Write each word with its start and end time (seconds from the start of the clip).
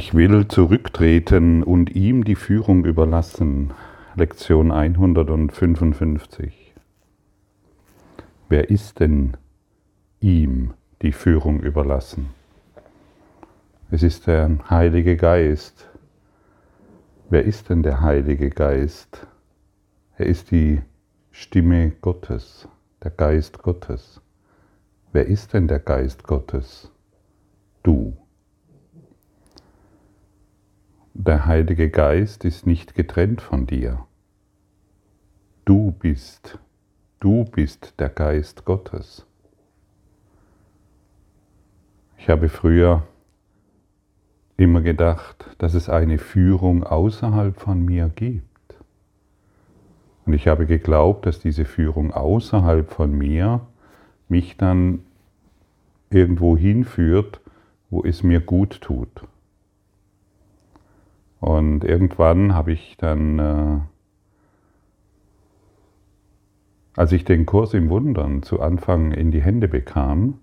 Ich 0.00 0.14
will 0.14 0.46
zurücktreten 0.46 1.64
und 1.64 1.96
ihm 1.96 2.22
die 2.22 2.36
Führung 2.36 2.84
überlassen. 2.84 3.72
Lektion 4.14 4.70
155. 4.70 6.72
Wer 8.48 8.70
ist 8.70 9.00
denn 9.00 9.36
ihm 10.20 10.72
die 11.02 11.10
Führung 11.10 11.58
überlassen? 11.58 12.28
Es 13.90 14.04
ist 14.04 14.28
der 14.28 14.48
Heilige 14.70 15.16
Geist. 15.16 15.88
Wer 17.28 17.44
ist 17.44 17.68
denn 17.68 17.82
der 17.82 18.00
Heilige 18.00 18.50
Geist? 18.50 19.26
Er 20.16 20.26
ist 20.26 20.52
die 20.52 20.80
Stimme 21.32 21.90
Gottes, 21.90 22.68
der 23.02 23.10
Geist 23.10 23.64
Gottes. 23.64 24.20
Wer 25.10 25.26
ist 25.26 25.54
denn 25.54 25.66
der 25.66 25.80
Geist 25.80 26.22
Gottes? 26.22 26.88
Du. 27.82 28.16
Der 31.20 31.46
Heilige 31.46 31.90
Geist 31.90 32.44
ist 32.44 32.64
nicht 32.64 32.94
getrennt 32.94 33.40
von 33.40 33.66
dir. 33.66 34.06
Du 35.64 35.90
bist, 35.90 36.60
du 37.18 37.44
bist 37.44 37.98
der 37.98 38.08
Geist 38.08 38.64
Gottes. 38.64 39.26
Ich 42.18 42.28
habe 42.28 42.48
früher 42.48 43.02
immer 44.56 44.80
gedacht, 44.80 45.56
dass 45.58 45.74
es 45.74 45.88
eine 45.88 46.18
Führung 46.18 46.84
außerhalb 46.84 47.58
von 47.58 47.84
mir 47.84 48.12
gibt. 48.14 48.76
Und 50.24 50.34
ich 50.34 50.46
habe 50.46 50.66
geglaubt, 50.66 51.26
dass 51.26 51.40
diese 51.40 51.64
Führung 51.64 52.12
außerhalb 52.12 52.88
von 52.88 53.10
mir 53.10 53.66
mich 54.28 54.56
dann 54.56 55.00
irgendwo 56.10 56.56
hinführt, 56.56 57.40
wo 57.90 58.04
es 58.04 58.22
mir 58.22 58.38
gut 58.38 58.80
tut. 58.80 59.26
Und 61.40 61.84
irgendwann 61.84 62.54
habe 62.54 62.72
ich 62.72 62.96
dann, 62.96 63.38
äh, 63.38 63.80
als 66.96 67.12
ich 67.12 67.24
den 67.24 67.46
Kurs 67.46 67.74
im 67.74 67.90
Wundern 67.90 68.42
zu 68.42 68.60
Anfang 68.60 69.12
in 69.12 69.30
die 69.30 69.42
Hände 69.42 69.68
bekam, 69.68 70.40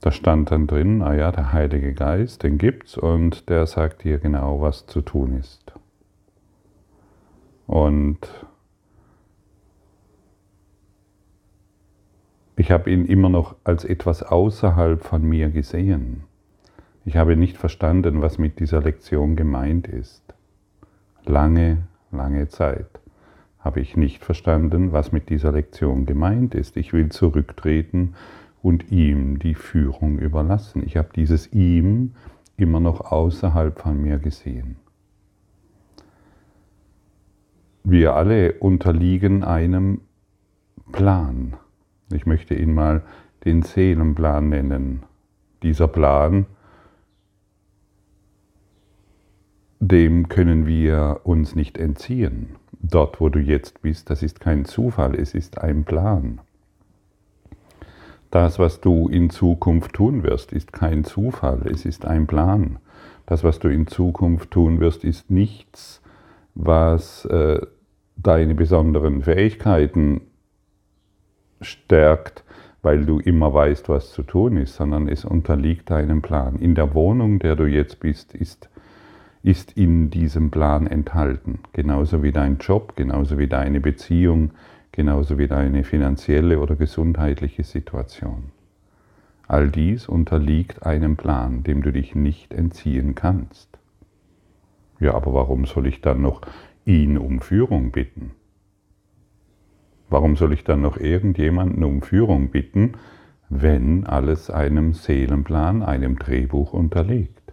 da 0.00 0.10
stand 0.10 0.50
dann 0.50 0.66
drin, 0.66 1.02
ah 1.02 1.14
ja, 1.14 1.30
der 1.30 1.52
Heilige 1.52 1.92
Geist, 1.92 2.42
den 2.42 2.56
gibt's 2.56 2.96
und 2.96 3.50
der 3.50 3.66
sagt 3.66 4.04
dir 4.04 4.18
genau, 4.18 4.62
was 4.62 4.86
zu 4.86 5.02
tun 5.02 5.36
ist. 5.36 5.74
Und 7.66 8.18
ich 12.56 12.70
habe 12.70 12.90
ihn 12.90 13.04
immer 13.04 13.28
noch 13.28 13.56
als 13.62 13.84
etwas 13.84 14.22
außerhalb 14.22 15.02
von 15.02 15.22
mir 15.22 15.50
gesehen. 15.50 16.24
Ich 17.04 17.16
habe 17.16 17.36
nicht 17.36 17.56
verstanden, 17.56 18.22
was 18.22 18.38
mit 18.38 18.60
dieser 18.60 18.82
Lektion 18.82 19.36
gemeint 19.36 19.88
ist. 19.88 20.22
Lange, 21.24 21.84
lange 22.10 22.48
Zeit 22.48 23.00
habe 23.58 23.80
ich 23.80 23.96
nicht 23.96 24.24
verstanden, 24.24 24.92
was 24.92 25.12
mit 25.12 25.28
dieser 25.28 25.52
Lektion 25.52 26.06
gemeint 26.06 26.54
ist. 26.54 26.76
Ich 26.76 26.92
will 26.92 27.10
zurücktreten 27.10 28.14
und 28.62 28.90
ihm 28.90 29.38
die 29.38 29.54
Führung 29.54 30.18
überlassen. 30.18 30.82
Ich 30.84 30.96
habe 30.96 31.10
dieses 31.14 31.52
ihm 31.52 32.14
immer 32.56 32.80
noch 32.80 33.00
außerhalb 33.12 33.78
von 33.78 34.00
mir 34.00 34.18
gesehen. 34.18 34.76
Wir 37.84 38.14
alle 38.14 38.54
unterliegen 38.54 39.42
einem 39.42 40.02
Plan. 40.92 41.54
Ich 42.12 42.26
möchte 42.26 42.54
ihn 42.54 42.74
mal 42.74 43.02
den 43.44 43.62
Seelenplan 43.62 44.50
nennen. 44.50 45.02
Dieser 45.62 45.88
Plan 45.88 46.46
dem 49.80 50.28
können 50.28 50.66
wir 50.66 51.20
uns 51.24 51.56
nicht 51.56 51.78
entziehen. 51.78 52.50
Dort, 52.82 53.20
wo 53.20 53.30
du 53.30 53.38
jetzt 53.38 53.82
bist, 53.82 54.10
das 54.10 54.22
ist 54.22 54.40
kein 54.40 54.66
Zufall, 54.66 55.14
es 55.14 55.34
ist 55.34 55.58
ein 55.58 55.84
Plan. 55.84 56.40
Das, 58.30 58.58
was 58.58 58.80
du 58.80 59.08
in 59.08 59.30
Zukunft 59.30 59.94
tun 59.94 60.22
wirst, 60.22 60.52
ist 60.52 60.72
kein 60.72 61.04
Zufall, 61.04 61.62
es 61.64 61.84
ist 61.84 62.04
ein 62.04 62.26
Plan. 62.26 62.78
Das, 63.26 63.42
was 63.42 63.58
du 63.58 63.68
in 63.68 63.86
Zukunft 63.86 64.50
tun 64.50 64.80
wirst, 64.80 65.02
ist 65.02 65.30
nichts, 65.30 66.02
was 66.54 67.24
äh, 67.24 67.60
deine 68.16 68.54
besonderen 68.54 69.22
Fähigkeiten 69.22 70.20
stärkt, 71.60 72.44
weil 72.82 73.04
du 73.04 73.18
immer 73.18 73.52
weißt, 73.52 73.88
was 73.88 74.12
zu 74.12 74.22
tun 74.22 74.56
ist, 74.56 74.76
sondern 74.76 75.08
es 75.08 75.24
unterliegt 75.24 75.90
deinem 75.90 76.22
Plan. 76.22 76.56
In 76.56 76.74
der 76.74 76.94
Wohnung, 76.94 77.38
der 77.38 77.56
du 77.56 77.64
jetzt 77.64 78.00
bist, 78.00 78.34
ist 78.34 78.70
ist 79.42 79.72
in 79.72 80.10
diesem 80.10 80.50
Plan 80.50 80.86
enthalten. 80.86 81.60
Genauso 81.72 82.22
wie 82.22 82.32
dein 82.32 82.58
Job, 82.58 82.94
genauso 82.96 83.38
wie 83.38 83.48
deine 83.48 83.80
Beziehung, 83.80 84.52
genauso 84.92 85.38
wie 85.38 85.48
deine 85.48 85.84
finanzielle 85.84 86.58
oder 86.58 86.76
gesundheitliche 86.76 87.64
Situation. 87.64 88.50
All 89.48 89.70
dies 89.70 90.08
unterliegt 90.08 90.84
einem 90.84 91.16
Plan, 91.16 91.64
dem 91.64 91.82
du 91.82 91.90
dich 91.90 92.14
nicht 92.14 92.54
entziehen 92.54 93.14
kannst. 93.14 93.78
Ja, 95.00 95.14
aber 95.14 95.32
warum 95.32 95.64
soll 95.64 95.86
ich 95.86 96.02
dann 96.02 96.20
noch 96.20 96.42
ihn 96.84 97.16
um 97.16 97.40
Führung 97.40 97.90
bitten? 97.90 98.32
Warum 100.10 100.36
soll 100.36 100.52
ich 100.52 100.64
dann 100.64 100.82
noch 100.82 100.98
irgendjemanden 100.98 101.82
um 101.84 102.02
Führung 102.02 102.50
bitten, 102.50 102.92
wenn 103.48 104.06
alles 104.06 104.50
einem 104.50 104.92
Seelenplan, 104.92 105.82
einem 105.82 106.18
Drehbuch 106.18 106.72
unterliegt? 106.72 107.52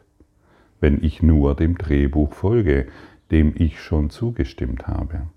Wenn 0.80 1.04
ich 1.04 1.22
nur 1.22 1.56
dem 1.56 1.78
Drehbuch 1.78 2.34
folge, 2.34 2.88
dem 3.32 3.54
ich 3.56 3.82
schon 3.82 4.10
zugestimmt 4.10 4.88
habe? 4.88 5.28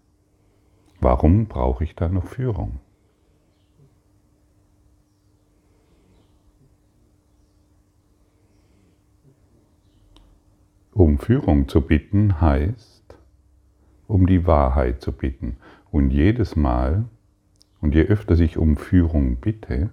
Warum 1.01 1.47
brauche 1.47 1.84
ich 1.84 1.95
da 1.95 2.09
noch 2.09 2.27
Führung? 2.27 2.78
Um 10.93 11.19
Führung 11.19 11.69
zu 11.69 11.81
bitten 11.81 12.41
heißt, 12.41 13.17
um 14.07 14.27
die 14.27 14.47
Wahrheit 14.47 15.01
zu 15.01 15.12
bitten. 15.12 15.57
Und 15.91 16.11
jedes 16.11 16.57
Mal, 16.57 17.07
und 17.81 17.95
je 17.95 18.03
öfter 18.03 18.39
ich 18.39 18.59
um 18.59 18.77
Führung 18.77 19.37
bitte, 19.37 19.91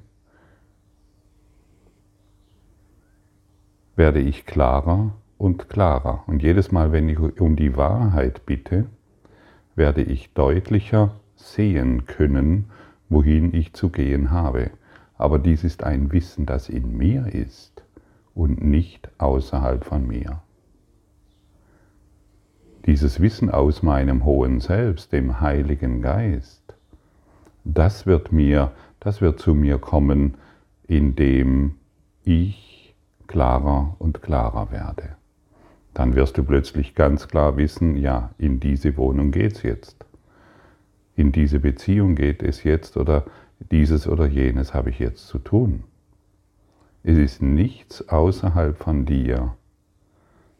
werde 3.96 4.19
ich 4.19 4.46
klarer 4.46 5.16
und 5.37 5.69
klarer. 5.69 6.23
Und 6.27 6.41
jedes 6.41 6.71
Mal, 6.71 6.91
wenn 6.91 7.09
ich 7.09 7.19
um 7.19 7.55
die 7.55 7.77
Wahrheit 7.77 8.45
bitte, 8.45 8.85
werde 9.75 10.01
ich 10.01 10.33
deutlicher 10.33 11.11
sehen 11.35 12.05
können, 12.05 12.65
wohin 13.09 13.53
ich 13.53 13.73
zu 13.73 13.89
gehen 13.89 14.31
habe. 14.31 14.71
Aber 15.17 15.39
dies 15.39 15.63
ist 15.63 15.83
ein 15.83 16.11
Wissen, 16.11 16.45
das 16.45 16.69
in 16.69 16.97
mir 16.97 17.27
ist 17.33 17.83
und 18.33 18.63
nicht 18.63 19.09
außerhalb 19.19 19.83
von 19.83 20.07
mir. 20.07 20.41
Dieses 22.85 23.19
Wissen 23.19 23.49
aus 23.49 23.83
meinem 23.83 24.23
hohen 24.25 24.59
Selbst, 24.59 25.11
dem 25.11 25.41
Heiligen 25.41 26.01
Geist, 26.01 26.75
das 27.63 28.05
wird 28.05 28.31
mir, 28.31 28.71
das 28.99 29.21
wird 29.21 29.39
zu 29.39 29.53
mir 29.53 29.77
kommen, 29.77 30.35
indem 30.87 31.75
ich 32.23 32.95
klarer 33.27 33.95
und 33.99 34.21
klarer 34.21 34.71
werde 34.71 35.17
dann 35.97 36.13
wirst 36.13 36.38
du 36.38 36.44
plötzlich 36.44 36.94
ganz 36.94 37.28
klar 37.28 37.58
wissen, 37.58 37.97
ja, 37.97 38.30
in 38.38 38.59
diese 38.59 38.97
Wohnung 38.97 39.31
geht 39.31 39.53
es 39.53 39.63
jetzt. 39.63 40.06
In 41.16 41.31
diese 41.31 41.59
Beziehung 41.59 42.14
geht 42.14 42.44
es 42.44 42.64
jetzt 42.64 42.97
oder 42.97 43.26
dieses 43.72 44.08
oder 44.08 44.28
jenes 44.28 44.76
habe 44.76 44.91
ich 44.91 44.99
jetzt 44.99 45.26
zu 45.26 45.40
tun. 45.40 45.85
Es 47.02 47.17
ist 47.17 47.41
nichts 47.41 48.09
außerhalb 48.09 48.78
von 48.78 49.05
dir, 49.08 49.55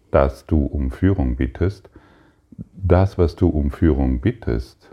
dass 0.10 0.48
du 0.48 0.66
um 0.66 0.89
Führung 0.89 1.36
bittest. 1.36 1.88
Das, 2.74 3.19
was 3.19 3.36
du 3.36 3.48
um 3.48 3.69
Führung 3.69 4.22
bittest, 4.22 4.90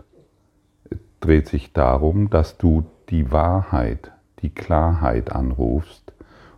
dreht 1.21 1.47
sich 1.47 1.73
darum, 1.73 2.29
dass 2.29 2.59
du 2.59 2.85
die 3.09 3.31
Wahrheit, 3.31 4.11
die 4.43 4.51
Klarheit 4.51 5.31
anrufst 5.31 6.13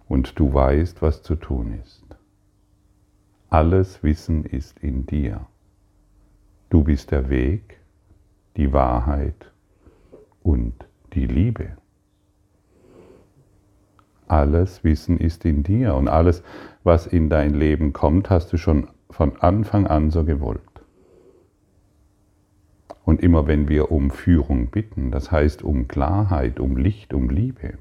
und 0.10 0.38
du 0.38 0.54
weißt, 0.54 1.02
was 1.02 1.24
zu 1.24 1.36
tun 1.36 1.80
ist. 1.82 2.07
Alles 3.50 4.04
Wissen 4.04 4.44
ist 4.44 4.78
in 4.80 5.06
dir. 5.06 5.48
Du 6.70 6.84
bist 6.84 7.12
der 7.12 7.30
Weg, 7.30 7.80
die 8.58 8.74
Wahrheit 8.74 9.54
und 10.44 10.74
die 11.14 11.28
Liebe. 11.28 11.78
Alles 14.28 14.84
Wissen 14.84 15.18
ist 15.18 15.46
in 15.46 15.64
dir 15.64 15.96
und 15.96 16.10
alles, 16.10 16.44
was 16.84 17.08
in 17.08 17.30
dein 17.30 17.54
Leben 17.54 17.94
kommt, 17.94 18.30
hast 18.30 18.52
du 18.52 18.58
schon 18.58 18.90
von 19.10 19.38
Anfang 19.38 19.88
an 19.88 20.12
so 20.12 20.26
gewollt. 20.26 20.62
Und 23.06 23.22
immer 23.22 23.48
wenn 23.48 23.70
wir 23.70 23.92
um 23.92 24.12
Führung 24.12 24.68
bitten, 24.68 25.10
das 25.10 25.32
heißt 25.32 25.64
um 25.64 25.88
Klarheit, 25.88 26.60
um 26.60 26.76
Licht, 26.76 27.14
um 27.14 27.30
Liebe, 27.30 27.78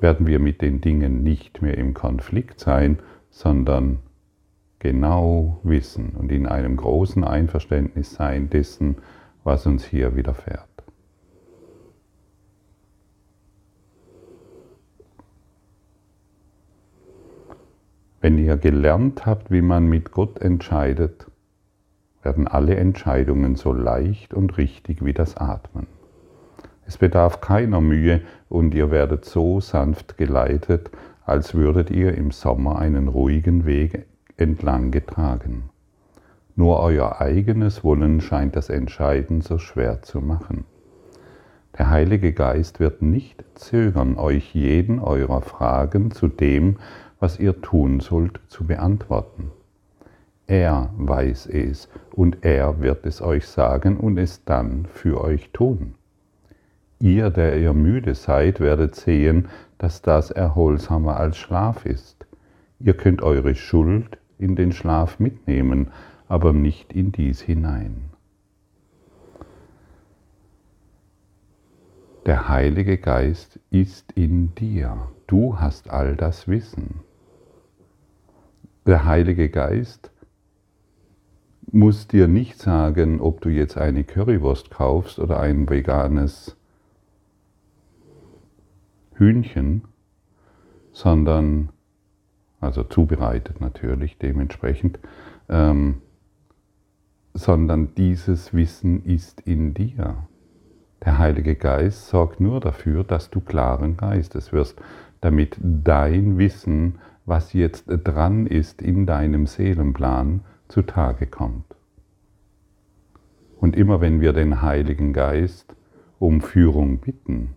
werden 0.00 0.26
wir 0.26 0.40
mit 0.40 0.62
den 0.62 0.80
Dingen 0.80 1.22
nicht 1.22 1.62
mehr 1.62 1.78
im 1.78 1.94
Konflikt 1.94 2.58
sein, 2.58 2.98
sondern 3.30 4.00
genau 4.78 5.60
wissen 5.62 6.10
und 6.10 6.32
in 6.32 6.46
einem 6.46 6.76
großen 6.76 7.24
Einverständnis 7.24 8.14
sein 8.14 8.50
dessen, 8.50 8.96
was 9.44 9.66
uns 9.66 9.84
hier 9.84 10.16
widerfährt. 10.16 10.66
Wenn 18.20 18.36
ihr 18.36 18.58
gelernt 18.58 19.24
habt, 19.24 19.50
wie 19.50 19.62
man 19.62 19.88
mit 19.88 20.12
Gott 20.12 20.40
entscheidet, 20.40 21.26
werden 22.22 22.46
alle 22.46 22.76
Entscheidungen 22.76 23.56
so 23.56 23.72
leicht 23.72 24.34
und 24.34 24.58
richtig 24.58 25.02
wie 25.02 25.14
das 25.14 25.38
Atmen. 25.38 25.86
Es 26.86 26.98
bedarf 26.98 27.40
keiner 27.40 27.80
Mühe 27.80 28.20
und 28.48 28.74
ihr 28.74 28.90
werdet 28.90 29.24
so 29.24 29.60
sanft 29.60 30.18
geleitet, 30.18 30.90
als 31.30 31.54
würdet 31.54 31.92
ihr 31.92 32.14
im 32.16 32.32
Sommer 32.32 32.80
einen 32.80 33.06
ruhigen 33.06 33.64
Weg 33.64 34.04
entlang 34.36 34.90
getragen. 34.90 35.70
Nur 36.56 36.80
euer 36.80 37.20
eigenes 37.20 37.84
Wollen 37.84 38.20
scheint 38.20 38.56
das 38.56 38.68
Entscheiden 38.68 39.40
so 39.40 39.58
schwer 39.58 40.02
zu 40.02 40.20
machen. 40.20 40.64
Der 41.78 41.88
Heilige 41.88 42.32
Geist 42.32 42.80
wird 42.80 43.00
nicht 43.00 43.44
zögern, 43.54 44.18
euch 44.18 44.56
jeden 44.56 44.98
eurer 44.98 45.40
Fragen 45.40 46.10
zu 46.10 46.26
dem, 46.26 46.78
was 47.20 47.38
ihr 47.38 47.62
tun 47.62 48.00
sollt, 48.00 48.40
zu 48.48 48.66
beantworten. 48.66 49.52
Er 50.48 50.90
weiß 50.96 51.46
es 51.46 51.88
und 52.10 52.38
er 52.40 52.80
wird 52.80 53.06
es 53.06 53.22
euch 53.22 53.46
sagen 53.46 53.98
und 53.98 54.18
es 54.18 54.44
dann 54.44 54.86
für 54.92 55.20
euch 55.20 55.50
tun. 55.52 55.94
Ihr, 56.98 57.30
der 57.30 57.56
ihr 57.56 57.72
müde 57.72 58.16
seid, 58.16 58.58
werdet 58.58 58.96
sehen, 58.96 59.46
dass 59.80 60.00
das 60.00 60.30
erholsamer 60.30 61.16
als 61.16 61.36
Schlaf 61.36 61.84
ist. 61.84 62.26
Ihr 62.78 62.94
könnt 62.94 63.22
eure 63.22 63.56
Schuld 63.56 64.18
in 64.38 64.54
den 64.54 64.70
Schlaf 64.70 65.18
mitnehmen, 65.18 65.90
aber 66.28 66.52
nicht 66.52 66.92
in 66.92 67.10
dies 67.10 67.40
hinein. 67.40 68.10
Der 72.24 72.48
Heilige 72.48 72.96
Geist 72.96 73.58
ist 73.70 74.12
in 74.12 74.54
dir. 74.54 75.08
Du 75.26 75.58
hast 75.58 75.90
all 75.90 76.14
das 76.14 76.46
Wissen 76.46 77.00
der 78.90 79.04
Heilige 79.04 79.48
Geist 79.50 80.10
muss 81.70 82.08
dir 82.08 82.26
nicht 82.26 82.58
sagen, 82.58 83.20
ob 83.20 83.40
du 83.40 83.48
jetzt 83.48 83.76
eine 83.76 84.02
Currywurst 84.02 84.70
kaufst 84.70 85.20
oder 85.20 85.38
ein 85.38 85.68
veganes 85.68 86.56
Hühnchen, 89.20 89.82
sondern, 90.92 91.68
also 92.60 92.82
zubereitet 92.82 93.60
natürlich 93.60 94.18
dementsprechend, 94.18 94.98
ähm, 95.48 96.02
sondern 97.34 97.94
dieses 97.94 98.52
Wissen 98.52 99.04
ist 99.04 99.42
in 99.42 99.74
dir. 99.74 100.26
Der 101.04 101.18
Heilige 101.18 101.54
Geist 101.54 102.08
sorgt 102.08 102.40
nur 102.40 102.60
dafür, 102.60 103.04
dass 103.04 103.30
du 103.30 103.40
klaren 103.40 103.96
Geistes 103.96 104.52
wirst, 104.52 104.80
damit 105.20 105.56
dein 105.62 106.38
Wissen 106.38 106.98
was 107.30 107.52
jetzt 107.52 107.84
dran 107.86 108.46
ist 108.46 108.82
in 108.82 109.06
deinem 109.06 109.46
Seelenplan, 109.46 110.40
zutage 110.66 111.26
kommt. 111.26 111.76
Und 113.60 113.76
immer 113.76 114.00
wenn 114.00 114.20
wir 114.20 114.32
den 114.32 114.62
Heiligen 114.62 115.12
Geist 115.12 115.76
um 116.18 116.40
Führung 116.40 116.98
bitten, 116.98 117.54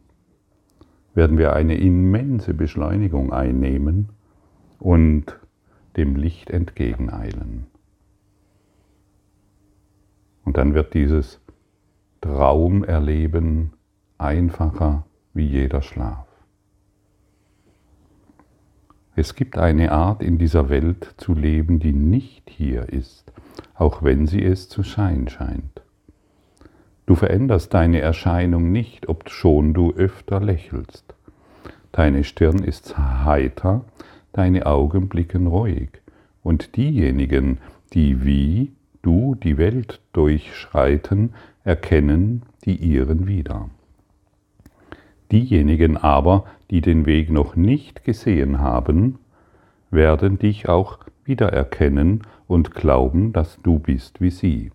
werden 1.16 1.38
wir 1.38 1.54
eine 1.54 1.78
immense 1.78 2.54
Beschleunigung 2.54 3.32
einnehmen 3.32 4.10
und 4.80 5.40
dem 5.96 6.16
Licht 6.16 6.50
entgegeneilen. 6.50 7.68
Und 10.44 10.58
dann 10.58 10.74
wird 10.74 10.94
dieses 10.94 11.40
Traumerleben 12.22 13.74
einfacher 14.18 15.06
wie 15.34 15.46
jeder 15.46 15.82
Schlaf. 15.82 16.28
Es 19.16 19.36
gibt 19.36 19.58
eine 19.60 19.92
Art 19.92 20.24
in 20.24 20.40
dieser 20.40 20.70
Welt 20.70 21.14
zu 21.18 21.34
leben, 21.34 21.80
die 21.80 21.94
nicht 21.94 22.50
hier 22.50 22.90
ist, 22.90 23.32
auch 23.76 24.02
wenn 24.02 24.26
sie 24.26 24.44
es 24.44 24.70
zu 24.70 24.82
sein 24.82 25.28
scheint. 25.28 25.83
Du 27.06 27.16
veränderst 27.16 27.74
deine 27.74 28.00
Erscheinung 28.00 28.72
nicht, 28.72 29.10
obschon 29.10 29.74
du 29.74 29.94
öfter 29.94 30.40
lächelst. 30.40 31.14
Deine 31.92 32.24
Stirn 32.24 32.64
ist 32.64 32.98
heiter, 32.98 33.86
deine 34.32 34.66
Augen 34.66 35.10
blicken 35.10 35.48
ruhig, 35.48 35.90
und 36.44 36.76
diejenigen, 36.76 37.60
die 37.94 38.26
wie 38.26 38.72
du 39.02 39.36
die 39.36 39.58
Welt 39.58 40.00
durchschreiten, 40.14 41.34
erkennen 41.64 42.44
die 42.66 42.76
ihren 42.76 43.28
wieder. 43.28 43.70
Diejenigen 45.32 45.98
aber, 45.98 46.46
die 46.72 46.82
den 46.82 47.06
Weg 47.06 47.30
noch 47.30 47.56
nicht 47.56 48.04
gesehen 48.04 48.60
haben, 48.60 49.20
werden 49.92 50.40
dich 50.40 50.70
auch 50.70 51.00
wiedererkennen 51.26 52.22
und 52.48 52.72
glauben, 52.72 53.34
dass 53.34 53.60
du 53.62 53.80
bist 53.80 54.22
wie 54.22 54.32
sie, 54.32 54.72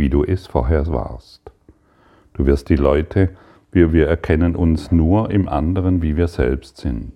wie 0.00 0.08
du 0.08 0.24
es 0.24 0.46
vorher 0.46 0.86
warst. 0.88 1.52
Du 2.32 2.46
wirst 2.46 2.70
die 2.70 2.76
Leute, 2.76 3.36
wir, 3.70 3.92
wir 3.92 4.08
erkennen 4.08 4.56
uns 4.56 4.90
nur 4.90 5.30
im 5.30 5.46
anderen, 5.46 6.00
wie 6.00 6.16
wir 6.16 6.26
selbst 6.26 6.78
sind. 6.78 7.12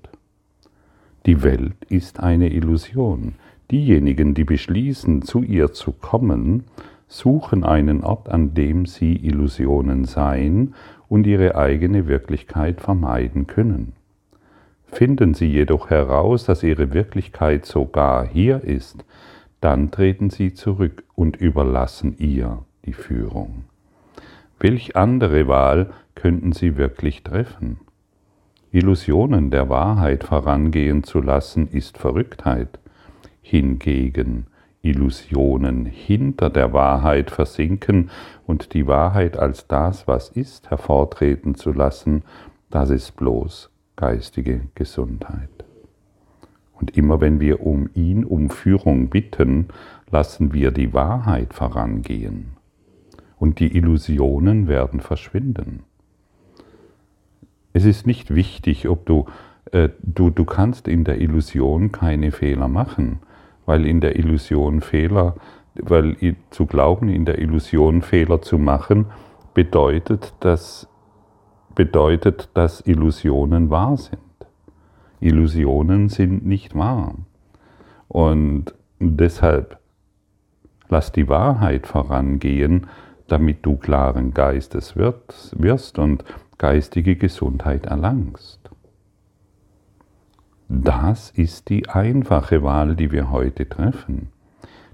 Die 1.25 1.43
Welt 1.43 1.83
ist 1.89 2.21
eine 2.21 2.53
Illusion. 2.53 3.37
Diejenigen, 3.71 4.35
die 4.35 4.45
beschließen, 4.45 5.23
zu 5.23 5.43
ihr 5.43 5.73
zu 5.73 5.93
kommen, 5.93 6.65
suchen 7.09 7.65
einen 7.65 8.05
Ort, 8.05 8.29
an 8.29 8.53
dem 8.53 8.85
sie 8.85 9.17
Illusionen 9.17 10.05
seien 10.05 10.75
und 11.09 11.27
ihre 11.27 11.57
eigene 11.57 12.07
Wirklichkeit 12.07 12.83
vermeiden 12.83 13.47
können. 13.47 13.95
Finden 14.89 15.33
sie 15.33 15.47
jedoch 15.47 15.89
heraus, 15.89 16.45
dass 16.45 16.63
ihre 16.63 16.93
Wirklichkeit 16.93 17.65
sogar 17.65 18.27
hier 18.27 18.63
ist, 18.63 19.07
dann 19.63 19.91
treten 19.91 20.29
sie 20.29 20.53
zurück 20.53 21.03
und 21.15 21.37
überlassen 21.37 22.15
ihr 22.19 22.59
die 22.85 22.93
Führung. 22.93 23.65
Welch 24.59 24.97
andere 24.97 25.49
Wahl 25.49 25.91
könnten 26.15 26.53
sie 26.53 26.77
wirklich 26.77 27.23
treffen? 27.23 27.79
Illusionen 28.73 29.51
der 29.51 29.69
Wahrheit 29.69 30.25
vorangehen 30.25 31.05
zu 31.05 31.21
lassen, 31.21 31.69
ist 31.69 31.99
Verrücktheit. 31.99 32.79
Hingegen 33.43 34.47
Illusionen 34.83 35.87
hinter 35.87 36.51
der 36.51 36.73
Wahrheit 36.73 37.31
versinken 37.31 38.11
und 38.47 38.75
die 38.75 38.87
Wahrheit 38.87 39.39
als 39.39 39.67
das, 39.67 40.07
was 40.07 40.29
ist, 40.29 40.71
hervortreten 40.71 41.55
zu 41.55 41.73
lassen, 41.73 42.23
das 42.71 42.91
ist 42.91 43.17
bloß 43.17 43.71
geistige 43.97 44.63
Gesundheit. 44.75 45.65
Und 46.75 46.97
immer 46.97 47.21
wenn 47.21 47.41
wir 47.41 47.65
um 47.65 47.89
ihn 47.95 48.25
um 48.25 48.51
Führung 48.51 49.09
bitten, 49.09 49.69
lassen 50.11 50.53
wir 50.53 50.71
die 50.71 50.93
Wahrheit 50.93 51.55
vorangehen. 51.55 52.57
Und 53.45 53.61
die 53.61 53.77
Illusionen 53.77 54.69
werden 54.69 55.01
verschwinden. 55.01 55.85
Es 57.75 57.85
ist 57.85 58.07
nicht 58.07 58.35
wichtig, 58.35 58.89
ob 58.89 59.05
du, 59.05 59.27
äh, 59.71 59.91
du, 60.03 60.31
du 60.31 60.45
kannst 60.45 60.89
in 60.89 61.05
der 61.05 61.21
Illusion 61.21 61.93
keine 61.93 62.33
Fehler 62.33 62.69
machen 62.69 63.21
weil 63.67 63.87
in 63.87 64.01
der 64.01 64.17
Illusion 64.17 64.81
Fehler, 64.81 65.35
weil 65.75 66.17
zu 66.51 66.67
glauben, 66.67 67.09
in 67.09 67.25
der 67.25 67.39
Illusion 67.39 68.03
Fehler 68.03 68.43
zu 68.43 68.59
machen, 68.59 69.07
bedeutet, 69.55 70.35
dass, 70.41 70.89
bedeutet, 71.75 72.51
dass 72.55 72.81
Illusionen 72.81 73.71
wahr 73.71 73.97
sind. 73.97 74.21
Illusionen 75.21 76.09
sind 76.09 76.45
nicht 76.45 76.75
wahr. 76.75 77.15
Und 78.09 78.75
deshalb 79.01 79.79
lass 80.89 81.13
die 81.13 81.29
Wahrheit 81.29 81.87
vorangehen, 81.87 82.87
damit 83.29 83.65
du 83.65 83.77
klaren 83.77 84.35
Geistes 84.35 84.97
wirst 84.97 85.99
und 85.99 86.25
geistige 86.59 87.17
Gesundheit 87.17 87.87
erlangst. 87.87 88.61
Das 90.69 91.31
ist 91.31 91.69
die 91.69 91.89
einfache 91.89 92.63
Wahl, 92.63 92.97
die 92.97 93.13
wir 93.13 93.31
heute 93.31 93.69
treffen. 93.69 94.29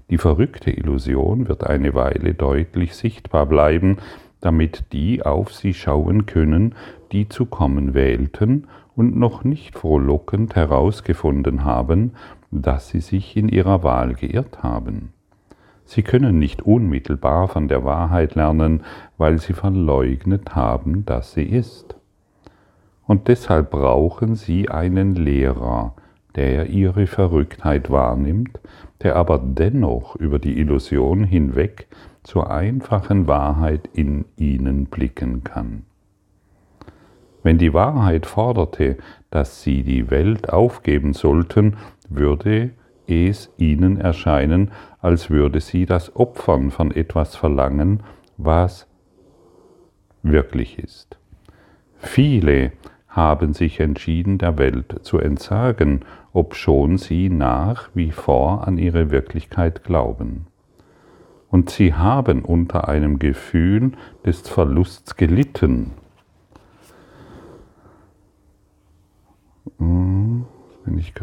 Die 0.09 0.17
verrückte 0.17 0.71
Illusion 0.71 1.47
wird 1.47 1.65
eine 1.65 1.93
Weile 1.93 2.33
deutlich 2.33 2.95
sichtbar 2.95 3.45
bleiben, 3.45 3.97
damit 4.41 4.91
die 4.91 5.23
auf 5.23 5.53
sie 5.53 5.73
schauen 5.73 6.25
können, 6.25 6.75
die 7.11 7.29
zu 7.29 7.45
kommen 7.45 7.93
wählten 7.93 8.67
und 8.95 9.15
noch 9.15 9.43
nicht 9.43 9.77
frohlockend 9.77 10.55
herausgefunden 10.55 11.63
haben, 11.63 12.13
dass 12.51 12.89
sie 12.89 12.99
sich 12.99 13.37
in 13.37 13.47
ihrer 13.47 13.83
Wahl 13.83 14.13
geirrt 14.13 14.63
haben. 14.63 15.13
Sie 15.91 16.03
können 16.03 16.39
nicht 16.39 16.61
unmittelbar 16.61 17.49
von 17.49 17.67
der 17.67 17.83
Wahrheit 17.83 18.35
lernen, 18.35 18.83
weil 19.17 19.39
sie 19.39 19.51
verleugnet 19.51 20.55
haben, 20.55 21.03
dass 21.03 21.33
sie 21.33 21.43
ist 21.43 21.97
und 23.11 23.27
deshalb 23.27 23.71
brauchen 23.71 24.35
sie 24.35 24.69
einen 24.69 25.15
Lehrer, 25.15 25.95
der 26.35 26.67
ihre 26.67 27.07
Verrücktheit 27.07 27.89
wahrnimmt, 27.89 28.57
der 29.01 29.17
aber 29.17 29.37
dennoch 29.37 30.15
über 30.15 30.39
die 30.39 30.57
Illusion 30.59 31.25
hinweg 31.25 31.87
zur 32.23 32.49
einfachen 32.49 33.27
Wahrheit 33.27 33.89
in 33.91 34.23
ihnen 34.37 34.85
blicken 34.85 35.43
kann. 35.43 35.83
Wenn 37.43 37.57
die 37.57 37.73
Wahrheit 37.73 38.25
forderte, 38.25 38.95
dass 39.29 39.61
sie 39.61 39.83
die 39.83 40.09
Welt 40.09 40.53
aufgeben 40.53 41.11
sollten, 41.11 41.75
würde 42.07 42.69
es 43.11 43.51
ihnen 43.57 43.97
erscheinen, 43.97 44.71
als 45.01 45.29
würde 45.29 45.59
sie 45.59 45.85
das 45.85 46.15
Opfern 46.15 46.71
von 46.71 46.91
etwas 46.91 47.35
verlangen, 47.35 48.03
was 48.37 48.87
wirklich 50.23 50.79
ist. 50.79 51.17
Viele 51.97 52.71
haben 53.07 53.53
sich 53.53 53.79
entschieden, 53.79 54.37
der 54.37 54.57
Welt 54.57 54.99
zu 55.01 55.19
entsagen, 55.19 56.05
obschon 56.33 56.97
sie 56.97 57.29
nach 57.29 57.89
wie 57.93 58.11
vor 58.11 58.67
an 58.67 58.77
ihre 58.77 59.11
Wirklichkeit 59.11 59.83
glauben. 59.83 60.47
Und 61.49 61.69
sie 61.69 61.93
haben 61.93 62.43
unter 62.43 62.87
einem 62.87 63.19
Gefühl 63.19 63.91
des 64.25 64.47
Verlusts 64.47 65.17
gelitten. 65.17 65.91
Hm, 69.77 70.45
bin 70.83 70.97
ich 70.97 71.13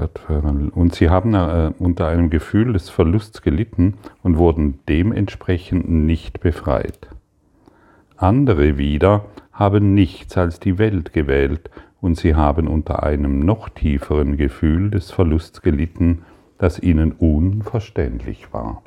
Und 0.70 0.94
sie 0.94 1.10
haben 1.10 1.34
äh, 1.34 1.72
unter 1.78 2.08
einem 2.08 2.30
Gefühl 2.30 2.72
des 2.72 2.88
Verlusts 2.88 3.42
gelitten 3.42 3.94
und 4.22 4.38
wurden 4.38 4.80
dementsprechend 4.88 5.88
nicht 5.88 6.40
befreit. 6.40 7.08
Andere 8.16 8.78
wieder 8.78 9.26
haben 9.52 9.94
nichts 9.94 10.36
als 10.36 10.60
die 10.60 10.78
Welt 10.78 11.12
gewählt 11.12 11.70
und 12.00 12.16
sie 12.16 12.34
haben 12.34 12.68
unter 12.68 13.02
einem 13.02 13.40
noch 13.40 13.68
tieferen 13.68 14.36
Gefühl 14.36 14.90
des 14.90 15.10
Verlusts 15.10 15.62
gelitten, 15.62 16.22
das 16.58 16.78
ihnen 16.78 17.12
unverständlich 17.12 18.52
war. 18.52 18.82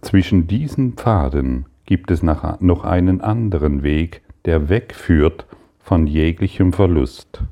Zwischen 0.00 0.46
diesen 0.46 0.92
Pfaden 0.92 1.66
gibt 1.84 2.10
es 2.10 2.22
noch 2.22 2.84
einen 2.84 3.20
anderen 3.20 3.82
Weg, 3.82 4.22
der 4.46 4.68
wegführt 4.68 5.44
von 5.80 6.06
jeglichem 6.06 6.72
Verlust. 6.72 7.42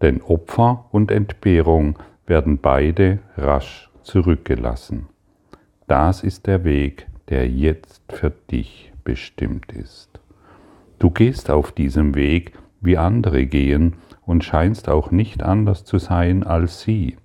Denn 0.00 0.22
Opfer 0.22 0.86
und 0.92 1.10
Entbehrung 1.10 1.98
werden 2.26 2.58
beide 2.58 3.18
rasch 3.36 3.90
zurückgelassen. 4.02 5.08
Das 5.86 6.22
ist 6.22 6.46
der 6.46 6.64
Weg, 6.64 7.06
der 7.28 7.48
jetzt 7.48 8.02
für 8.12 8.30
dich 8.30 8.92
bestimmt 9.02 9.72
ist. 9.72 10.20
Du 10.98 11.10
gehst 11.10 11.50
auf 11.50 11.72
diesem 11.72 12.14
Weg, 12.14 12.52
wie 12.80 12.96
andere 12.96 13.46
gehen, 13.46 13.94
und 14.24 14.44
scheinst 14.44 14.88
auch 14.88 15.10
nicht 15.10 15.42
anders 15.42 15.84
zu 15.84 15.98
sein 15.98 16.44
als 16.44 16.82
sie, 16.82 17.16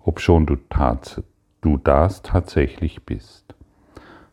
obschon 0.00 0.46
du, 0.46 0.56
tats 0.70 1.20
du 1.60 1.76
das 1.76 2.22
tatsächlich 2.22 3.04
bist. 3.04 3.54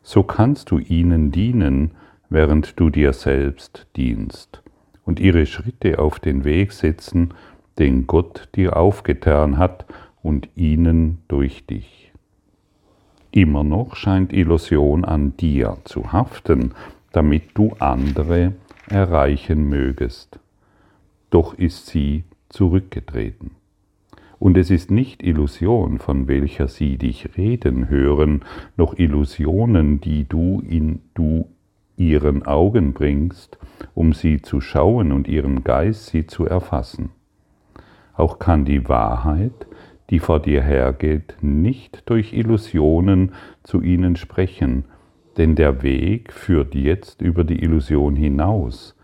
So 0.03 0.23
kannst 0.23 0.71
du 0.71 0.77
ihnen 0.77 1.31
dienen, 1.31 1.91
während 2.33 2.79
du 2.79 2.89
dir 2.89 3.13
selbst 3.13 3.87
dienst, 3.95 4.63
und 5.05 5.19
ihre 5.19 5.45
Schritte 5.45 5.99
auf 5.99 6.19
den 6.19 6.43
Weg 6.43 6.71
setzen, 6.71 7.33
den 7.77 8.07
Gott 8.07 8.49
dir 8.55 8.75
aufgetan 8.75 9.57
hat, 9.57 9.85
und 10.23 10.49
ihnen 10.55 11.19
durch 11.27 11.65
dich. 11.65 12.11
Immer 13.31 13.63
noch 13.63 13.95
scheint 13.95 14.31
Illusion 14.31 15.05
an 15.05 15.37
dir 15.37 15.77
zu 15.83 16.11
haften, 16.11 16.71
damit 17.11 17.43
du 17.55 17.73
andere 17.79 18.53
erreichen 18.89 19.67
mögest. 19.67 20.39
Doch 21.29 21.53
ist 21.53 21.87
sie 21.87 22.23
zurückgetreten. 22.49 23.51
Und 24.39 24.57
es 24.57 24.71
ist 24.71 24.91
nicht 24.91 25.23
Illusion, 25.23 25.99
von 25.99 26.27
welcher 26.27 26.67
sie 26.67 26.97
dich 26.97 27.37
reden 27.37 27.89
hören, 27.89 28.43
noch 28.77 28.97
Illusionen, 28.97 30.01
die 30.01 30.27
du 30.27 30.61
in 30.67 31.01
du 31.13 31.47
ihren 31.97 32.45
Augen 32.45 32.93
bringst, 32.93 33.57
um 33.93 34.13
sie 34.13 34.41
zu 34.41 34.61
schauen 34.61 35.11
und 35.11 35.27
ihrem 35.27 35.63
Geist 35.63 36.07
sie 36.07 36.25
zu 36.25 36.45
erfassen. 36.45 37.09
Auch 38.15 38.39
kann 38.39 38.65
die 38.65 38.87
Wahrheit, 38.87 39.67
die 40.09 40.19
vor 40.19 40.39
dir 40.39 40.61
hergeht, 40.61 41.37
nicht 41.41 42.03
durch 42.09 42.33
Illusionen 42.33 43.31
zu 43.63 43.81
ihnen 43.81 44.15
sprechen, 44.15 44.85
denn 45.37 45.55
der 45.55 45.81
Weg 45.81 46.31
führt 46.31 46.75
jetzt 46.75 47.21
über 47.21 47.43
die 47.43 47.63
Illusion 47.63 48.15
hinaus, 48.15 48.95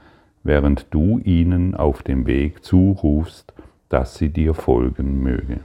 während 0.44 0.94
du 0.94 1.20
ihnen 1.20 1.76
auf 1.76 2.04
dem 2.04 2.28
Weg 2.28 2.64
zurufst, 2.64 3.54
dass 3.90 4.16
sie 4.18 4.30
dir 4.30 4.54
folgen 4.54 5.24
möge. 5.24 5.62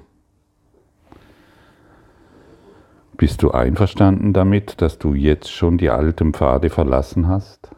Bist 3.16 3.42
du 3.42 3.52
einverstanden 3.52 4.32
damit, 4.32 4.80
dass 4.80 4.98
du 4.98 5.14
jetzt 5.14 5.50
schon 5.50 5.78
die 5.78 5.90
alten 5.90 6.34
Pfade 6.34 6.68
verlassen 6.68 7.28
hast? 7.28 7.70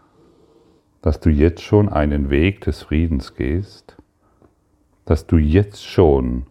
Dass 1.02 1.20
du 1.20 1.30
jetzt 1.30 1.62
schon 1.62 1.88
einen 1.88 2.30
Weg 2.30 2.62
des 2.62 2.82
Friedens 2.82 3.34
gehst? 3.34 3.96
Dass 5.04 5.26
du 5.26 5.36
jetzt 5.36 5.84
schon 5.84 6.46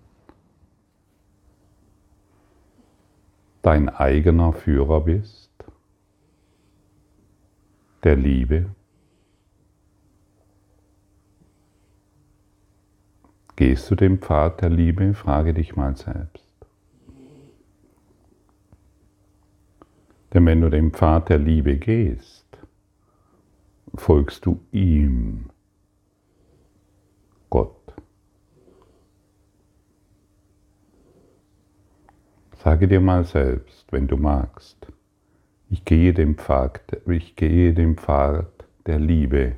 dein 3.65 3.89
eigener 3.89 4.53
Führer 4.53 5.01
bist, 5.01 5.49
der 8.03 8.15
Liebe. 8.15 8.67
Gehst 13.55 13.89
du 13.89 13.95
den 13.95 14.19
Pfad 14.19 14.61
der 14.61 14.69
Liebe? 14.69 15.15
Frage 15.15 15.55
dich 15.55 15.75
mal 15.75 15.95
selbst. 15.95 16.44
Denn 20.35 20.45
wenn 20.47 20.59
du 20.59 20.69
den 20.69 20.91
Pfad 20.91 21.29
der 21.29 21.37
Liebe 21.37 21.77
gehst, 21.77 22.45
folgst 23.93 24.45
du 24.45 24.59
ihm, 24.73 25.45
Gott. 27.49 27.93
Sage 32.57 32.89
dir 32.89 32.99
mal 32.99 33.23
selbst, 33.23 33.89
wenn 33.93 34.07
du 34.07 34.17
magst, 34.17 34.85
ich 35.69 35.85
gehe 35.85 36.13
dem 36.13 36.35
Pfad, 36.35 36.81
ich 37.07 37.37
gehe 37.37 37.73
dem 37.73 37.95
Pfad 37.95 38.65
der 38.87 38.99
Liebe. 38.99 39.55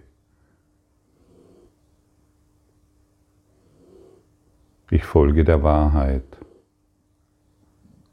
Ich 4.91 5.05
folge 5.05 5.43
der 5.43 5.63
Wahrheit 5.63 6.37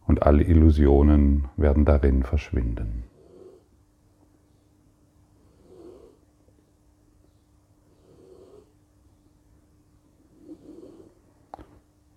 und 0.07 0.23
alle 0.23 0.43
Illusionen 0.43 1.47
werden 1.57 1.85
darin 1.85 2.23
verschwinden. 2.23 3.05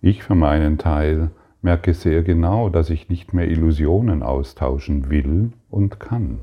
Ich 0.00 0.22
für 0.22 0.34
meinen 0.34 0.78
Teil 0.78 1.30
merke 1.60 1.92
sehr 1.92 2.22
genau, 2.22 2.68
dass 2.68 2.88
ich 2.88 3.08
nicht 3.08 3.34
mehr 3.34 3.48
Illusionen 3.48 4.22
austauschen 4.22 5.10
will 5.10 5.52
und 5.70 5.98
kann. 5.98 6.38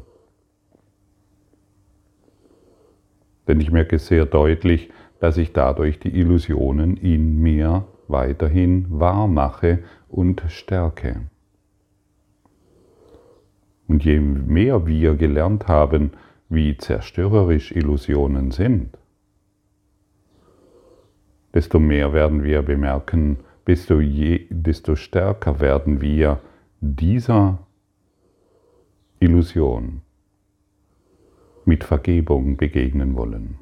Denn 3.48 3.62
ich 3.62 3.72
merke 3.72 3.98
sehr 3.98 4.26
deutlich, 4.26 4.92
dass 5.20 5.38
ich 5.38 5.54
dadurch 5.54 6.00
die 6.00 6.20
Illusionen 6.20 6.98
in 6.98 7.40
mir 7.42 7.86
weiterhin 8.08 8.86
wahr 8.90 9.28
mache 9.28 9.80
und 10.10 10.44
stärke. 10.48 11.22
Und 13.88 14.04
je 14.04 14.20
mehr 14.20 14.86
wir 14.86 15.16
gelernt 15.16 15.68
haben, 15.68 16.12
wie 16.50 16.78
zerstörerisch 16.78 17.72
Illusionen 17.72 18.52
sind, 18.52 18.98
desto 21.54 21.80
mehr 21.80 22.14
werden 22.14 22.44
wir 22.44 22.62
bemerken, 22.62 23.38
desto, 23.68 24.00
je, 24.00 24.48
desto 24.50 24.96
stärker 24.96 25.60
werden 25.60 26.02
wir 26.02 26.40
dieser 26.82 27.60
Illusion 29.20 30.02
mit 31.66 31.84
Vergebung 31.84 32.58
begegnen 32.58 33.16
wollen. 33.16 33.58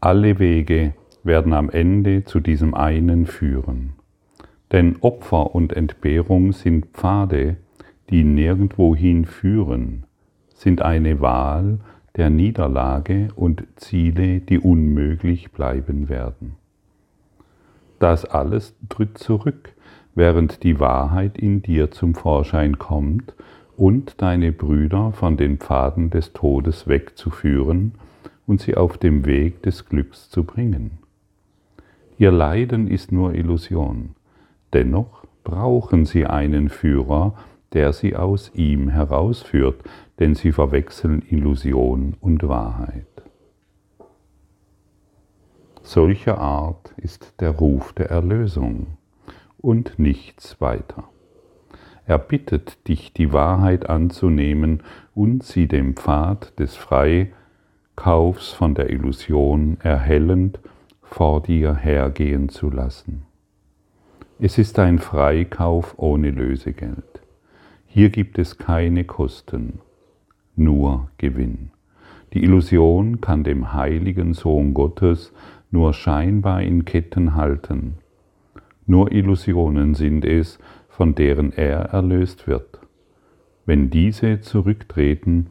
Alle 0.00 0.38
Wege 0.38 0.92
werden 1.22 1.54
am 1.54 1.70
Ende 1.70 2.24
zu 2.24 2.40
diesem 2.40 2.74
einen 2.74 3.26
führen. 3.26 3.93
Denn 4.74 4.96
Opfer 5.02 5.54
und 5.54 5.72
Entbehrung 5.72 6.50
sind 6.50 6.86
Pfade, 6.86 7.58
die 8.10 8.24
nirgendwohin 8.24 9.24
führen, 9.24 10.02
sind 10.52 10.82
eine 10.82 11.20
Wahl, 11.20 11.78
der 12.16 12.28
Niederlage 12.28 13.28
und 13.36 13.62
Ziele, 13.76 14.40
die 14.40 14.58
unmöglich 14.58 15.52
bleiben 15.52 16.08
werden. 16.08 16.56
Das 18.00 18.24
alles 18.24 18.74
tritt 18.88 19.16
zurück, 19.16 19.74
während 20.16 20.64
die 20.64 20.80
Wahrheit 20.80 21.38
in 21.38 21.62
dir 21.62 21.92
zum 21.92 22.16
Vorschein 22.16 22.76
kommt 22.76 23.32
und 23.76 24.20
deine 24.22 24.50
Brüder 24.50 25.12
von 25.12 25.36
den 25.36 25.58
Pfaden 25.58 26.10
des 26.10 26.32
Todes 26.32 26.88
wegzuführen 26.88 27.92
und 28.44 28.60
sie 28.60 28.76
auf 28.76 28.98
dem 28.98 29.24
Weg 29.24 29.62
des 29.62 29.86
Glücks 29.86 30.30
zu 30.30 30.42
bringen. 30.42 30.98
Ihr 32.18 32.32
Leiden 32.32 32.88
ist 32.88 33.12
nur 33.12 33.36
Illusion, 33.36 34.16
dennoch 34.74 35.24
brauchen 35.44 36.04
sie 36.04 36.26
einen 36.26 36.68
Führer, 36.68 37.34
der 37.72 37.92
sie 37.92 38.16
aus 38.16 38.52
ihm 38.54 38.88
herausführt, 38.88 39.82
denn 40.18 40.34
sie 40.34 40.52
verwechseln 40.52 41.22
Illusion 41.28 42.16
und 42.20 42.46
Wahrheit. 42.48 43.06
Solcher 45.82 46.38
Art 46.38 46.94
ist 46.96 47.34
der 47.40 47.50
Ruf 47.50 47.92
der 47.92 48.10
Erlösung 48.10 48.86
und 49.58 49.98
nichts 49.98 50.60
weiter. 50.60 51.04
Er 52.06 52.18
bittet 52.18 52.86
dich, 52.88 53.12
die 53.12 53.32
Wahrheit 53.32 53.88
anzunehmen 53.88 54.82
und 55.14 55.42
sie 55.42 55.68
dem 55.68 55.94
Pfad 55.94 56.58
des 56.58 56.76
Freikaufs 56.76 58.52
von 58.52 58.74
der 58.74 58.90
Illusion 58.90 59.78
erhellend 59.82 60.58
vor 61.02 61.42
dir 61.42 61.74
hergehen 61.74 62.48
zu 62.48 62.70
lassen. 62.70 63.26
Es 64.40 64.58
ist 64.58 64.80
ein 64.80 64.98
Freikauf 64.98 65.94
ohne 65.96 66.30
Lösegeld. 66.30 67.22
Hier 67.86 68.10
gibt 68.10 68.36
es 68.40 68.58
keine 68.58 69.04
Kosten, 69.04 69.78
nur 70.56 71.08
Gewinn. 71.18 71.70
Die 72.32 72.42
Illusion 72.42 73.20
kann 73.20 73.44
dem 73.44 73.72
heiligen 73.72 74.34
Sohn 74.34 74.74
Gottes 74.74 75.32
nur 75.70 75.92
scheinbar 75.92 76.62
in 76.62 76.84
Ketten 76.84 77.36
halten. 77.36 77.98
Nur 78.86 79.12
Illusionen 79.12 79.94
sind 79.94 80.24
es, 80.24 80.58
von 80.88 81.14
deren 81.14 81.52
er 81.52 81.90
erlöst 81.92 82.48
wird. 82.48 82.80
Wenn 83.66 83.88
diese 83.88 84.40
zurücktreten, 84.40 85.50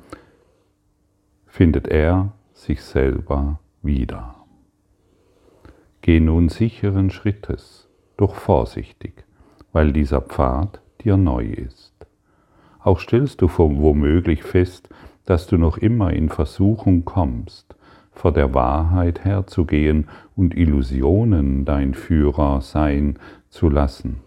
findet 1.48 1.88
er 1.88 2.34
sich 2.52 2.82
selber 2.82 3.60
wieder. 3.82 4.36
Geh 6.02 6.20
nun 6.20 6.50
sicheren 6.50 7.12
Schrittes, 7.12 7.90
doch 8.24 8.36
vorsichtig, 8.36 9.25
weil 9.74 9.92
dieser 9.92 10.22
Pfad 10.22 10.80
dir 11.03 11.18
neu 11.18 11.44
ist. 11.44 11.94
Auch 12.80 13.01
stellst 13.01 13.42
du 13.42 13.50
womöglich 13.50 14.44
fest, 14.44 14.88
dass 15.25 15.46
du 15.46 15.58
noch 15.58 15.77
immer 15.77 16.13
in 16.13 16.30
Versuchung 16.30 17.03
kommst, 17.03 17.75
vor 18.13 18.32
der 18.32 18.53
Wahrheit 18.53 19.25
herzugehen 19.25 20.08
und 20.38 20.56
Illusionen 20.56 21.65
dein 21.65 21.94
Führer 21.94 22.62
sein 22.62 23.20
zu 23.50 23.68
lassen. 23.68 24.22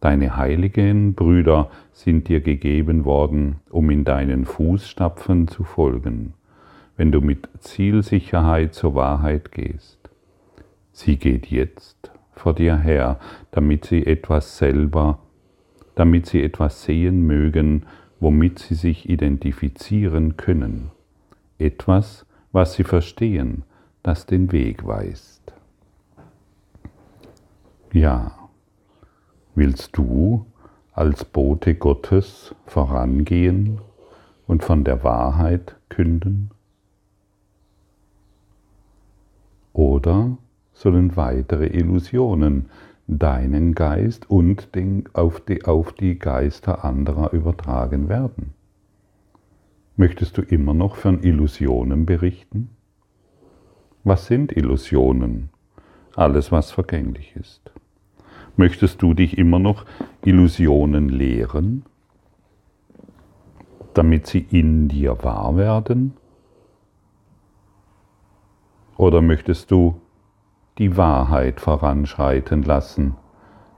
Deine 0.00 0.36
heiligen 0.36 1.14
Brüder 1.14 1.70
sind 1.92 2.28
dir 2.28 2.40
gegeben 2.40 3.04
worden, 3.04 3.56
um 3.68 3.90
in 3.90 4.04
deinen 4.04 4.46
Fußstapfen 4.46 5.46
zu 5.46 5.62
folgen, 5.62 6.32
wenn 6.96 7.12
du 7.12 7.20
mit 7.20 7.50
Zielsicherheit 7.58 8.72
zur 8.72 8.94
Wahrheit 8.94 9.52
gehst. 9.52 9.98
Sie 10.92 11.18
geht 11.18 11.46
jetzt 11.50 12.12
vor 12.32 12.54
dir 12.54 12.76
her, 12.76 13.18
damit 13.50 13.84
sie 13.84 14.06
etwas 14.06 14.58
selber, 14.58 15.18
damit 15.94 16.26
sie 16.26 16.42
etwas 16.42 16.82
sehen 16.82 17.26
mögen, 17.26 17.86
womit 18.20 18.58
sie 18.58 18.74
sich 18.74 19.08
identifizieren 19.08 20.36
können. 20.36 20.90
Etwas, 21.58 22.26
was 22.52 22.74
sie 22.74 22.84
verstehen, 22.84 23.64
das 24.02 24.26
den 24.26 24.52
Weg 24.52 24.86
weist. 24.86 25.52
Ja, 27.92 28.48
willst 29.54 29.96
du 29.96 30.46
als 30.92 31.24
Bote 31.24 31.74
Gottes 31.74 32.54
vorangehen 32.66 33.80
und 34.46 34.64
von 34.64 34.84
der 34.84 35.04
Wahrheit 35.04 35.76
künden? 35.88 36.50
Oder 39.72 40.36
sollen 40.82 41.16
weitere 41.16 41.66
Illusionen 41.66 42.68
deinen 43.06 43.74
Geist 43.74 44.28
und 44.28 44.74
den, 44.74 45.04
auf, 45.12 45.40
die, 45.40 45.64
auf 45.64 45.92
die 45.92 46.18
Geister 46.18 46.84
anderer 46.84 47.32
übertragen 47.32 48.08
werden. 48.08 48.52
Möchtest 49.96 50.38
du 50.38 50.42
immer 50.42 50.74
noch 50.74 50.96
von 50.96 51.22
Illusionen 51.22 52.04
berichten? 52.04 52.70
Was 54.02 54.26
sind 54.26 54.50
Illusionen? 54.56 55.50
Alles, 56.16 56.50
was 56.50 56.72
vergänglich 56.72 57.36
ist. 57.36 57.72
Möchtest 58.56 59.00
du 59.02 59.14
dich 59.14 59.38
immer 59.38 59.60
noch 59.60 59.86
Illusionen 60.24 61.08
lehren, 61.08 61.84
damit 63.94 64.26
sie 64.26 64.46
in 64.50 64.88
dir 64.88 65.22
wahr 65.22 65.56
werden? 65.56 66.14
Oder 68.96 69.22
möchtest 69.22 69.70
du 69.70 70.01
die 70.78 70.96
Wahrheit 70.96 71.60
voranschreiten 71.60 72.62
lassen, 72.62 73.14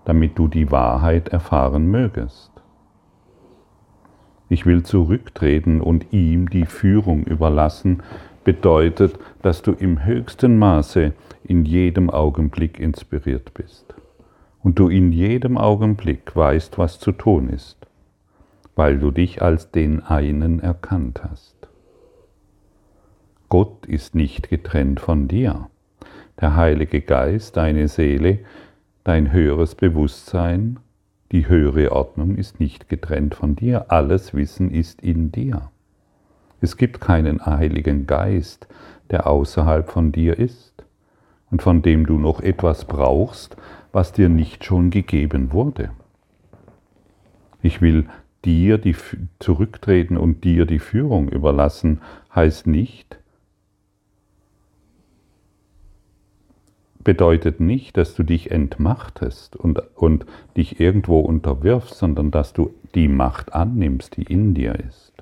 damit 0.04 0.38
du 0.38 0.48
die 0.48 0.70
Wahrheit 0.70 1.28
erfahren 1.28 1.86
mögest. 1.90 2.50
Ich 4.48 4.66
will 4.66 4.82
zurücktreten 4.82 5.80
und 5.80 6.12
ihm 6.12 6.50
die 6.50 6.66
Führung 6.66 7.24
überlassen, 7.24 8.02
bedeutet, 8.44 9.18
dass 9.42 9.62
du 9.62 9.72
im 9.72 10.04
höchsten 10.04 10.58
Maße 10.58 11.14
in 11.42 11.64
jedem 11.64 12.10
Augenblick 12.10 12.78
inspiriert 12.78 13.54
bist 13.54 13.94
und 14.62 14.78
du 14.78 14.88
in 14.88 15.12
jedem 15.12 15.56
Augenblick 15.56 16.36
weißt, 16.36 16.78
was 16.78 16.98
zu 16.98 17.12
tun 17.12 17.48
ist, 17.48 17.86
weil 18.76 18.98
du 18.98 19.10
dich 19.10 19.42
als 19.42 19.70
den 19.70 20.02
einen 20.02 20.60
erkannt 20.60 21.22
hast. 21.24 21.56
Gott 23.48 23.86
ist 23.86 24.14
nicht 24.14 24.50
getrennt 24.50 25.00
von 25.00 25.26
dir 25.26 25.68
der 26.40 26.56
Heilige 26.56 27.00
Geist, 27.00 27.56
deine 27.56 27.88
Seele, 27.88 28.40
dein 29.04 29.32
höheres 29.32 29.74
Bewusstsein, 29.74 30.78
die 31.32 31.48
höhere 31.48 31.92
Ordnung 31.92 32.36
ist 32.36 32.60
nicht 32.60 32.88
getrennt 32.88 33.34
von 33.34 33.56
dir. 33.56 33.86
Alles 33.90 34.34
Wissen 34.34 34.70
ist 34.70 35.02
in 35.02 35.32
dir. 35.32 35.70
Es 36.60 36.76
gibt 36.76 37.00
keinen 37.00 37.44
Heiligen 37.44 38.06
Geist, 38.06 38.68
der 39.10 39.26
außerhalb 39.26 39.90
von 39.90 40.12
dir 40.12 40.38
ist 40.38 40.84
und 41.50 41.62
von 41.62 41.82
dem 41.82 42.06
du 42.06 42.18
noch 42.18 42.40
etwas 42.40 42.84
brauchst, 42.84 43.56
was 43.92 44.12
dir 44.12 44.28
nicht 44.28 44.64
schon 44.64 44.90
gegeben 44.90 45.52
wurde. 45.52 45.90
Ich 47.62 47.80
will 47.80 48.06
dir 48.44 48.78
die, 48.78 48.96
zurücktreten 49.38 50.16
und 50.16 50.44
dir 50.44 50.66
die 50.66 50.78
Führung 50.78 51.28
überlassen, 51.28 52.00
heißt 52.34 52.66
nicht, 52.66 53.18
bedeutet 57.04 57.60
nicht, 57.60 57.96
dass 57.96 58.14
du 58.14 58.22
dich 58.22 58.50
entmachtest 58.50 59.54
und, 59.56 59.82
und 59.94 60.26
dich 60.56 60.80
irgendwo 60.80 61.20
unterwirfst, 61.20 61.94
sondern 61.96 62.30
dass 62.30 62.52
du 62.52 62.74
die 62.94 63.08
Macht 63.08 63.54
annimmst, 63.54 64.16
die 64.16 64.22
in 64.22 64.54
dir 64.54 64.74
ist. 64.74 65.14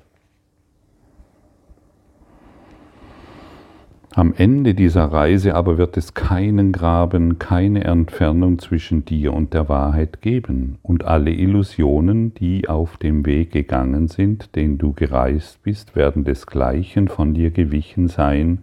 Am 4.15 4.35
Ende 4.37 4.75
dieser 4.75 5.05
Reise 5.05 5.55
aber 5.55 5.79
wird 5.79 5.97
es 5.97 6.13
keinen 6.13 6.71
Graben, 6.71 7.39
keine 7.39 7.83
Entfernung 7.83 8.59
zwischen 8.59 9.05
dir 9.05 9.33
und 9.33 9.55
der 9.55 9.69
Wahrheit 9.69 10.21
geben, 10.21 10.77
und 10.83 11.03
alle 11.03 11.31
Illusionen, 11.31 12.31
die 12.35 12.69
auf 12.69 12.97
dem 12.97 13.25
Weg 13.25 13.51
gegangen 13.51 14.07
sind, 14.07 14.55
den 14.55 14.77
du 14.77 14.93
gereist 14.93 15.63
bist, 15.63 15.95
werden 15.95 16.25
desgleichen 16.25 17.07
von 17.07 17.33
dir 17.33 17.49
gewichen 17.49 18.07
sein, 18.07 18.59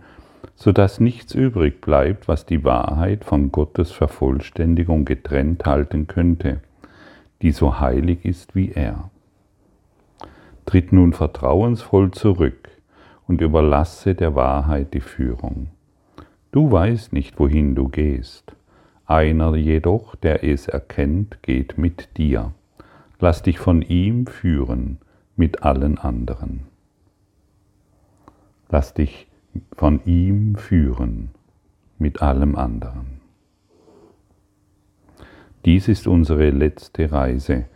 so 0.55 0.73
dass 0.73 1.01
nichts 1.01 1.35
übrig 1.35 1.81
bleibt, 1.81 2.29
was 2.29 2.47
die 2.47 2.65
Wahrheit 2.65 3.25
von 3.25 3.51
Gottes 3.51 3.93
Vervollständigung 3.93 5.05
getrennt 5.05 5.65
halten 5.65 6.07
könnte, 6.07 6.61
die 7.43 7.53
so 7.53 7.81
heilig 7.81 8.25
ist 8.25 8.55
wie 8.55 8.73
er. 8.73 9.11
Tritt 10.67 10.93
nun 10.93 11.13
vertrauensvoll 11.13 12.11
zurück 12.11 12.69
und 13.27 13.41
überlasse 13.41 14.15
der 14.15 14.35
Wahrheit 14.35 14.93
die 14.95 15.01
Führung. 15.01 15.69
Du 16.53 16.71
weißt 16.71 17.13
nicht, 17.13 17.39
wohin 17.39 17.75
du 17.75 17.89
gehst. 17.89 18.55
Einer 19.07 19.55
jedoch, 19.57 20.15
der 20.17 20.45
es 20.45 20.69
erkennt, 20.69 21.43
geht 21.43 21.79
mit 21.79 22.17
dir. 22.17 22.53
Lass 23.19 23.43
dich 23.43 23.59
von 23.59 23.83
ihm 23.83 24.27
führen 24.27 24.99
mit 25.37 25.63
allen 25.63 25.99
anderen. 25.99 26.67
Lass 28.69 28.95
dich 28.95 29.27
von 29.77 30.01
ihm 30.05 30.57
führen 30.57 31.31
mit 31.99 32.23
allem 32.23 32.57
anderen. 32.57 33.21
Dies 35.65 35.89
ist 35.89 36.07
unsere 36.07 36.51
letzte 36.51 37.13
Reise, 37.13 37.67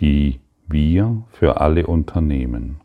die 0.00 0.40
wir 0.68 1.22
für 1.30 1.60
alle 1.60 1.86
unternehmen. 1.86 2.76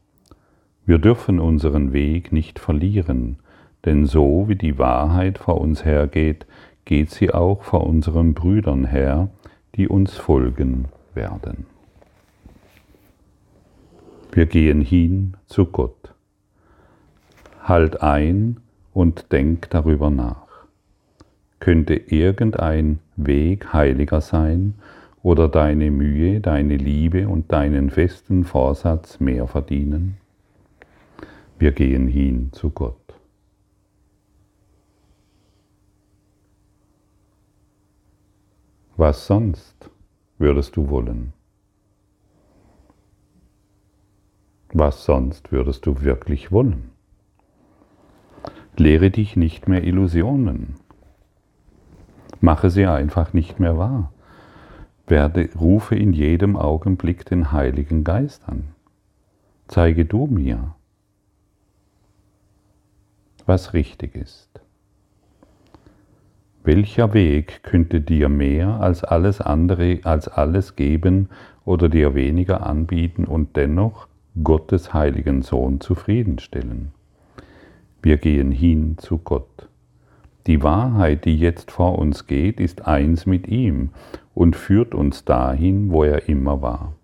Wir 0.85 0.97
dürfen 0.97 1.39
unseren 1.39 1.93
Weg 1.93 2.31
nicht 2.31 2.59
verlieren, 2.59 3.37
denn 3.85 4.05
so 4.05 4.45
wie 4.47 4.55
die 4.55 4.77
Wahrheit 4.79 5.37
vor 5.37 5.61
uns 5.61 5.85
hergeht, 5.85 6.45
geht 6.85 7.11
sie 7.11 7.33
auch 7.33 7.63
vor 7.63 7.85
unseren 7.85 8.33
Brüdern 8.33 8.85
her, 8.85 9.29
die 9.75 9.87
uns 9.87 10.15
folgen 10.15 10.85
werden. 11.13 11.65
Wir 14.31 14.45
gehen 14.47 14.81
hin 14.81 15.35
zu 15.45 15.65
Gott. 15.65 16.02
Halt 17.63 18.01
ein 18.01 18.57
und 18.93 19.31
denk 19.31 19.69
darüber 19.69 20.09
nach. 20.09 20.65
Könnte 21.59 21.95
irgendein 21.95 22.99
Weg 23.15 23.71
heiliger 23.71 24.19
sein 24.19 24.73
oder 25.21 25.47
deine 25.47 25.89
Mühe, 25.89 26.41
deine 26.41 26.75
Liebe 26.75 27.29
und 27.29 27.53
deinen 27.53 27.89
festen 27.89 28.43
Vorsatz 28.43 29.21
mehr 29.21 29.47
verdienen? 29.47 30.17
Wir 31.57 31.71
gehen 31.71 32.09
hin 32.09 32.49
zu 32.51 32.69
Gott. 32.69 32.97
Was 38.97 39.25
sonst 39.25 39.89
würdest 40.37 40.75
du 40.75 40.89
wollen? 40.89 41.31
Was 44.73 45.05
sonst 45.05 45.53
würdest 45.53 45.85
du 45.85 46.01
wirklich 46.01 46.51
wollen? 46.51 46.92
Lehre 48.75 49.11
dich 49.11 49.35
nicht 49.35 49.67
mehr 49.67 49.83
Illusionen. 49.83 50.75
Mache 52.41 52.71
sie 52.71 52.87
einfach 52.87 53.31
nicht 53.31 53.59
mehr 53.59 53.77
wahr. 53.77 54.11
Werde, 55.05 55.49
rufe 55.59 55.95
in 55.95 56.11
jedem 56.11 56.55
Augenblick 56.55 57.25
den 57.25 57.51
Heiligen 57.51 58.03
Geist 58.03 58.49
an. 58.49 58.69
Zeige 59.67 60.05
du 60.05 60.25
mir, 60.25 60.75
was 63.45 63.73
richtig 63.73 64.15
ist. 64.15 64.49
Welcher 66.63 67.13
Weg 67.13 67.61
könnte 67.61 68.01
dir 68.01 68.27
mehr 68.27 68.79
als 68.79 69.03
alles 69.03 69.39
andere, 69.39 69.99
als 70.03 70.27
alles 70.29 70.75
geben 70.75 71.29
oder 71.63 71.89
dir 71.89 72.15
weniger 72.15 72.65
anbieten 72.65 73.25
und 73.25 73.55
dennoch 73.55 74.07
Gottes 74.41 74.93
heiligen 74.93 75.43
Sohn 75.43 75.79
zufriedenstellen? 75.79 76.93
Wir 78.03 78.17
gehen 78.17 78.51
hin 78.51 78.97
zu 78.97 79.17
Gott. 79.17 79.69
Die 80.45 80.61
Wahrheit, 80.61 81.23
die 81.23 81.37
jetzt 81.37 81.71
vor 81.71 81.97
uns 81.97 82.27
geht, 82.27 82.59
ist 82.59 82.85
eins 82.85 83.25
mit 83.25 83.47
ihm 83.47 83.91
und 84.35 84.57
führt 84.57 84.93
uns 84.93 85.23
dahin, 85.23 85.89
wo 85.89 86.03
er 86.03 86.27
immer 86.27 86.61
war. 86.61 86.95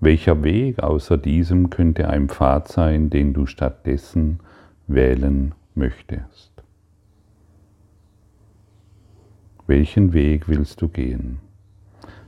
Welcher 0.00 0.44
Weg 0.44 0.82
außer 0.82 1.16
diesem 1.16 1.70
könnte 1.70 2.10
ein 2.10 2.28
Pfad 2.28 2.68
sein, 2.68 3.08
den 3.08 3.32
du 3.32 3.46
stattdessen 3.46 4.40
wählen 4.86 5.54
möchtest? 5.74 6.52
Welchen 9.66 10.12
Weg 10.12 10.46
willst 10.46 10.82
du 10.82 10.88
gehen? 10.88 11.38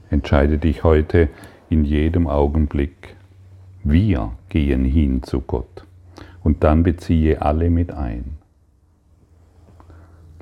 Entscheide 0.09 0.57
dich 0.57 0.85
heute 0.85 1.29
in 1.69 1.85
jedem 1.85 2.29
Augenblick. 2.29 3.15
Wir 3.83 4.33
gehen 4.49 4.87
hin 4.87 5.23
zu 5.23 5.43
Gott 5.43 5.85
und 6.45 6.63
dann 6.63 6.85
beziehe 6.85 7.43
alle 7.43 7.71
mit 7.71 7.91
ein. 7.91 8.37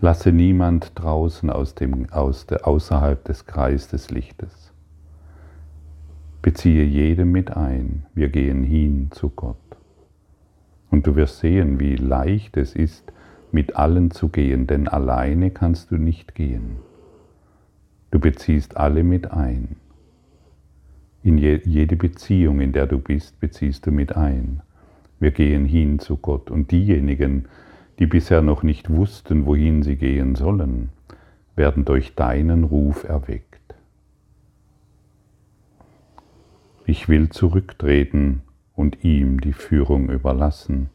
Lasse 0.01 0.33
niemand 0.33 0.91
draußen 0.97 1.49
aus 1.49 1.77
dem, 1.77 2.11
aus 2.11 2.47
der, 2.47 2.67
außerhalb 2.67 3.25
des 3.25 3.47
Kreises 3.47 3.89
des 3.89 4.11
Lichtes. 4.11 4.73
Beziehe 6.43 6.83
jedem 6.85 7.31
mit 7.31 7.57
ein. 7.57 8.05
Wir 8.15 8.29
gehen 8.29 8.65
hin 8.65 9.11
zu 9.13 9.31
Gott. 9.31 9.57
Und 10.91 11.07
du 11.07 11.15
wirst 11.15 11.39
sehen, 11.39 11.79
wie 11.79 11.95
leicht 11.95 12.57
es 12.57 12.75
ist, 12.75 13.13
mit 13.53 13.77
allen 13.77 14.11
zu 14.11 14.29
gehen, 14.29 14.67
denn 14.67 14.89
alleine 14.89 15.53
kannst 15.53 15.93
du 15.93 15.97
nicht 15.97 16.35
gehen. 16.35 16.79
Du 18.11 18.19
beziehst 18.19 18.77
alle 18.77 19.05
mit 19.05 19.31
ein. 19.31 19.77
In 21.23 21.39
jede 21.39 21.95
Beziehung, 21.95 22.61
in 22.61 22.73
der 22.73 22.89
du 22.89 22.99
bist, 22.99 23.39
beziehst 23.39 23.87
du 23.87 23.93
mit 23.93 24.17
ein. 24.17 24.63
Wir 25.23 25.31
gehen 25.31 25.65
hin 25.65 25.99
zu 25.99 26.19
Gott. 26.19 26.51
Und 26.51 26.71
diejenigen, 26.71 27.47
die 27.99 28.07
bisher 28.07 28.43
noch 28.43 28.63
nicht 28.63 28.91
wussten, 28.91 29.47
wohin 29.47 29.83
sie 29.83 29.97
gehen 29.97 30.35
sollen, 30.35 30.91
werden 31.57 31.85
durch 31.85 32.15
deinen 32.15 32.65
Ruf 32.65 33.05
erweckt. 33.05 33.75
Ich 36.85 37.09
will 37.09 37.31
zurücktreten 37.31 38.43
und 38.75 39.05
ihm 39.05 39.41
die 39.41 39.53
Führung 39.53 40.11
überlassen 40.11 40.91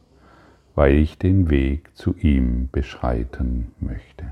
weil 0.77 0.93
ich 0.97 1.17
den 1.17 1.49
Weg 1.49 1.89
zu 1.95 2.15
ihm 2.17 2.69
beschreiten 2.71 3.71
möchte. 3.79 4.31